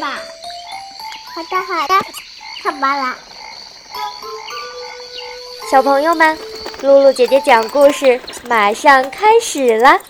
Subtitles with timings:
[0.00, 0.18] 吧。
[1.34, 1.94] 好的，好的，
[2.62, 3.16] 看吧啦。
[5.70, 6.36] 小朋友们，
[6.82, 10.00] 露露姐姐讲故事马上开始了。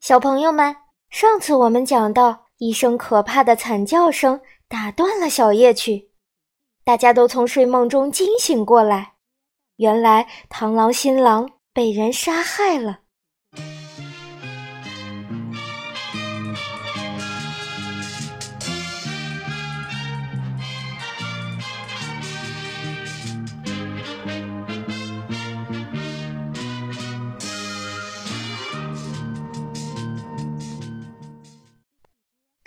[0.00, 0.76] 小朋友们，
[1.12, 6.10] 上次我们讲到，一声可怕的惨叫声打断了小夜曲，
[6.84, 9.12] 大家都从睡梦中惊醒过来。
[9.76, 13.01] 原来螳螂新郎被人杀害了。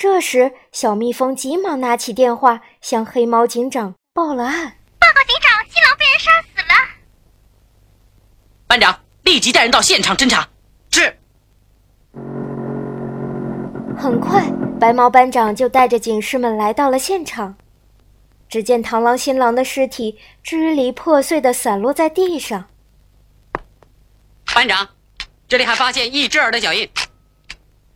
[0.05, 4.77] 这时，小蜜蜂急忙拿起电话，向黑猫警长报了案。
[4.99, 6.73] 报告警长，新郎被人杀死了。
[8.67, 10.47] 班长，立即带人到现场侦查。
[10.91, 11.17] 是。
[13.97, 14.47] 很快，
[14.79, 17.57] 白毛班长就带着警士们来到了现场。
[18.47, 22.65] 只见螳螂新郎的尸体支离破碎的散落在地上。
[24.53, 24.87] 班长，
[25.47, 26.87] 这里还发现一只耳的脚印。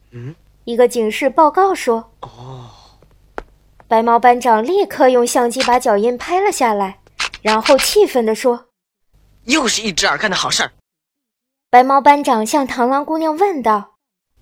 [0.09, 0.35] 嗯。
[0.69, 2.69] 一个警示报告说：“哦。”
[3.89, 6.99] 白毛班长立刻用相机把脚印拍了下来，
[7.41, 8.67] 然后气愤地说
[9.45, 10.71] ：“又是一只耳干的好事儿。”
[11.71, 13.95] 白毛班长向螳螂姑娘问道：“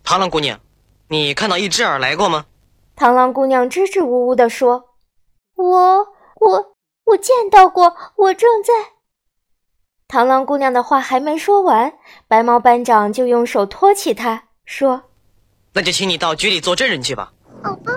[0.03, 0.59] 螳螂姑娘，
[1.07, 2.47] 你看到一只耳来过吗？”
[2.97, 4.89] 螳螂姑娘支支吾吾地说
[5.55, 5.65] ：“我
[6.41, 8.73] 我我见到过，我正在……”
[10.09, 11.93] 螳螂姑娘的话还没说完，
[12.27, 15.03] 白毛班长就用手托起她，说。
[15.77, 17.31] 那就请你到局里做证人去吧。
[17.63, 17.93] 好吧。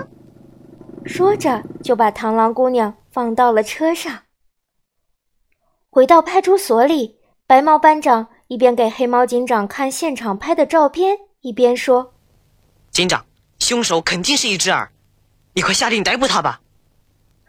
[1.03, 4.19] 说着，就把螳螂姑娘放到了车上。
[5.89, 7.15] 回到派出所里，
[7.47, 12.13] 白毛班长一边给黑猫警长看现场拍的照片，一边说
[12.93, 13.25] ：“警长，
[13.57, 14.91] 凶手肯定是一只耳，
[15.53, 16.61] 你快下令逮捕他吧。”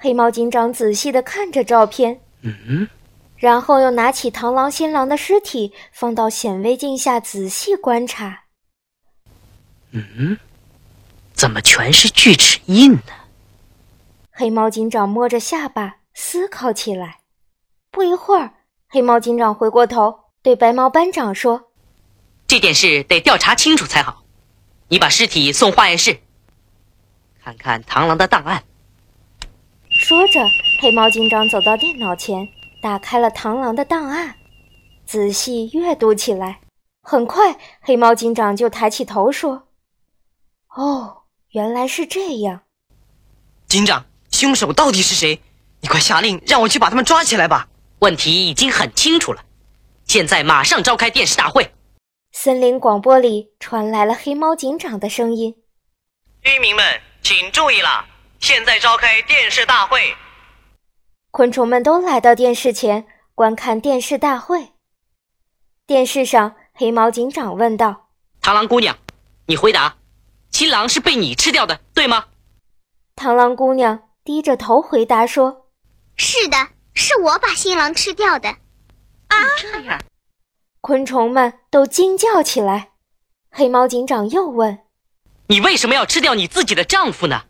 [0.00, 2.88] 黑猫警长仔细的看着照片，嗯，
[3.36, 8.41] 然后又拿起螳螂新郎的尸体，放到显微镜下仔细观察。
[9.92, 10.38] 嗯，
[11.34, 13.02] 怎么全是锯齿印呢？
[14.30, 17.18] 黑猫警长摸着下巴思考起来。
[17.90, 18.54] 不一会儿，
[18.88, 21.70] 黑猫警长回过头对白毛班长说
[22.48, 24.24] ：“这件事得调查清楚才好。
[24.88, 26.20] 你把尸体送化验室，
[27.44, 28.64] 看看螳螂的档案。”
[30.00, 30.40] 说着，
[30.80, 32.48] 黑猫警长走到电脑前，
[32.82, 34.36] 打开了螳螂的档案，
[35.04, 36.60] 仔细阅读起来。
[37.02, 39.68] 很快，黑猫警长就抬起头说。
[40.74, 42.62] 哦，原来是这样。
[43.68, 45.40] 警长，凶手到底是谁？
[45.80, 47.68] 你快下令让我去把他们抓起来吧。
[47.98, 49.44] 问题已经很清楚了，
[50.06, 51.72] 现在马上召开电视大会。
[52.32, 55.54] 森林广播里传来了黑猫警长的声音
[56.42, 58.06] ：“居民们，请注意了，
[58.40, 60.14] 现在召开电视大会。”
[61.30, 64.72] 昆虫们都来到电视前观看电视大会。
[65.86, 68.08] 电视上，黑猫警长问道
[68.42, 68.96] ：“螳螂姑娘，
[69.46, 69.96] 你回答。”
[70.52, 72.26] 新郎是被你吃掉的，对吗？
[73.16, 75.66] 螳螂姑娘低着头回答说
[76.14, 76.56] ：“是的，
[76.94, 78.48] 是我把新郎吃掉的。”
[79.26, 79.36] 啊！
[79.58, 80.00] 这样，
[80.80, 82.90] 昆虫们都惊叫起来。
[83.50, 84.78] 黑猫警长又问
[85.48, 87.42] ：“你为什么要吃掉你自己的丈夫呢？”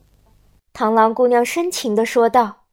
[0.73, 2.65] 螳螂姑娘深情地说道：“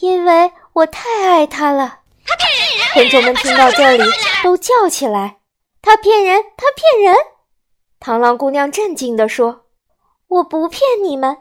[0.00, 2.88] 因为我太爱他了。”他骗人！
[2.94, 4.04] 昆虫们听到这里
[4.42, 5.40] 都叫起来
[5.82, 6.42] ：“他骗人！
[6.56, 7.16] 他骗人！”
[8.00, 9.58] 螳螂姑娘震惊地说。
[10.32, 11.36] 我不骗你们，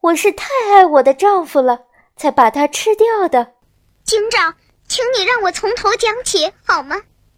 [0.00, 1.80] 我是太爱我的丈夫了，
[2.14, 3.54] 才把他吃掉的。
[4.04, 4.54] 警长，
[4.86, 6.94] 请你让我从头讲起好吗？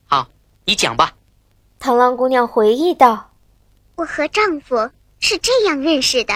[0.06, 0.29] 好，
[0.67, 1.14] 你讲吧。
[1.81, 3.31] 螳螂姑娘回忆道
[3.97, 6.35] ：“我和丈夫是这样认识的。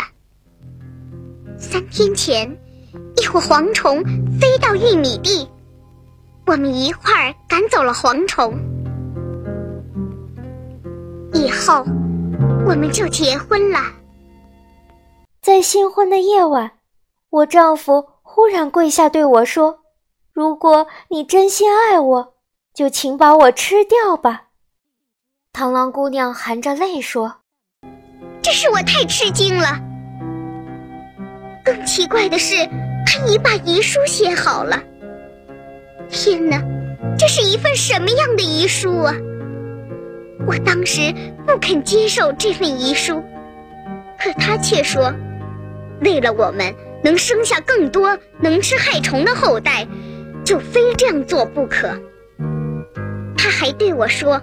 [1.59, 2.51] 三天前，
[3.19, 4.03] 一伙蝗虫
[4.41, 5.47] 飞到玉米地，
[6.47, 8.55] 我们一块儿赶走了蝗虫，
[11.35, 11.85] 以后
[12.67, 13.79] 我们就结婚了。”
[15.45, 16.71] 在新婚的夜晚，
[17.29, 19.81] 我丈夫忽然跪下对我说
[20.33, 22.37] ：“如果你真心爱我，
[22.73, 24.45] 就请把我吃掉吧。”
[25.53, 27.43] 螳螂姑娘含着泪说
[28.41, 29.79] ：“这是我太吃惊了。
[31.63, 32.67] 更奇怪的是，
[33.05, 34.83] 他已把遗书写好了。
[36.09, 36.59] 天哪，
[37.19, 39.13] 这是一份什么样的遗书啊？
[40.47, 41.15] 我当时
[41.47, 43.23] 不肯接受这份遗书，
[44.19, 45.13] 可他却说，
[46.01, 49.87] 为了我们能生下更多能吃害虫的后代，
[50.45, 51.99] 就非这样做不可。
[53.37, 54.43] 他还对我说，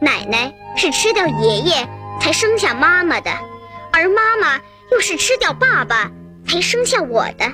[0.00, 1.88] 奶奶是吃掉爷爷
[2.20, 3.30] 才生下妈妈的，
[3.92, 4.60] 而妈妈
[4.92, 6.10] 又是吃掉爸爸
[6.46, 7.52] 才生下我的。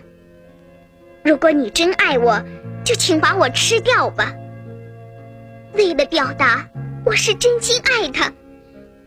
[1.25, 2.43] 如果你真爱我，
[2.85, 4.33] 就请把我吃掉吧。
[5.75, 6.69] 为了表达
[7.07, 8.31] 我是真心爱他，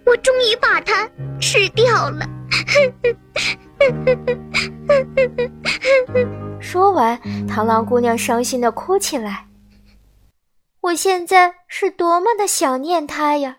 [0.05, 1.09] 我终于把它
[1.39, 2.27] 吃掉了。
[6.59, 9.47] 说完，螳螂姑娘伤心的哭起来。
[10.81, 13.57] 我现在是多么的想念他呀！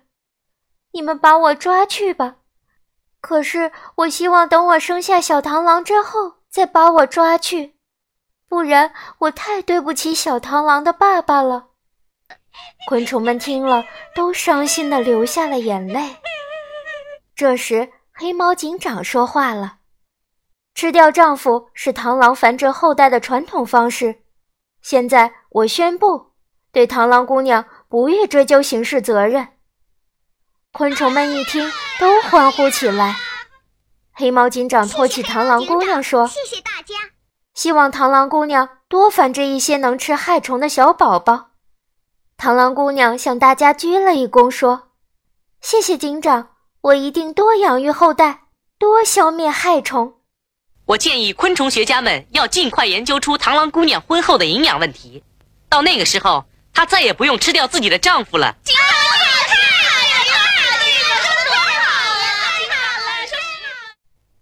[0.92, 2.36] 你们把我抓去吧。
[3.20, 7.74] 可是我希望等我生下小螳螂之后再把我抓去。
[8.48, 11.70] 不然我太对不起小螳螂的爸爸了。
[12.88, 13.84] 昆虫们听了，
[14.14, 16.16] 都伤心的流下了眼泪。
[17.34, 19.78] 这时，黑猫警长说话了
[20.76, 24.20] ：“吃掉丈夫是螳螂繁殖后代的传统方式。
[24.82, 26.32] 现在我宣布，
[26.70, 29.48] 对螳螂姑娘不予追究刑事责任。”
[30.72, 33.16] 昆虫们一听，都欢呼起来。
[34.12, 36.94] 黑猫警长托起螳螂姑娘说：“谢谢大家。”
[37.54, 41.52] 希望螳螂姑娘多繁殖一些能吃害虫的小宝宝。
[42.36, 44.88] 螳螂姑娘向大家鞠了一躬，说
[45.62, 46.50] ：“谢谢警长，
[46.82, 50.12] 我一定多养育后代，多消灭害虫。”
[50.86, 55.24] 我建议昆虫学家们要尽快研究出螳螂姑娘婚后的营养问题，
[55.68, 58.54] 到那个时候，她再也不用吃掉自己的丈夫了。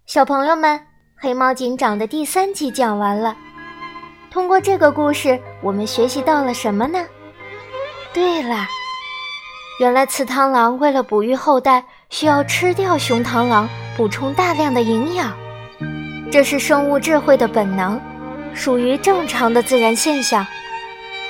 [0.05, 0.79] 小朋友们。
[1.17, 3.35] 黑猫警长的第三集讲完了。
[4.29, 7.03] 通过这个故事，我们学习到了什么呢？
[8.13, 8.67] 对了，
[9.79, 15.35] 原来雌螳螂为了哺育后代，需要吃掉雄螳螂，补充大量的营养。
[16.35, 17.97] 这是生物智慧的本能，
[18.53, 20.45] 属于正常的自然现象。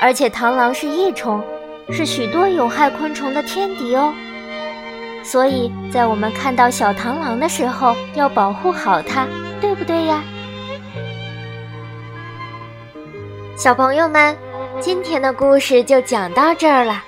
[0.02, 1.44] 而且螳螂是益虫，
[1.92, 4.12] 是许多有害昆虫的天敌哦。
[5.22, 9.28] 所以在我们看到小螳螂的时候，要保护好它。
[9.62, 10.24] 对不对呀，
[13.56, 14.36] 小朋友们，
[14.80, 17.04] 今天的故事就讲到这儿了。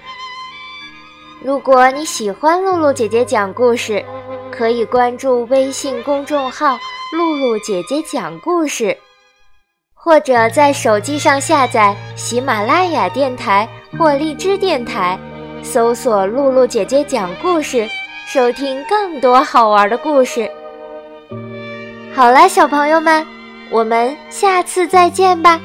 [1.43, 4.05] 如果你喜欢露露姐姐讲故事，
[4.51, 6.77] 可以关注微信公众号
[7.11, 8.97] “露露姐姐讲故事”，
[9.95, 13.67] 或者在手机上下载喜马拉雅电台
[13.97, 15.17] 或荔枝电台，
[15.63, 17.87] 搜索“露露姐姐讲故事”，
[18.27, 20.49] 收听更多好玩的故事。
[22.13, 23.25] 好啦，小朋友们，
[23.71, 25.61] 我们下次再见吧。